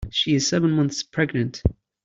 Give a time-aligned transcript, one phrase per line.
[0.09, 1.61] She is seven months pregnant.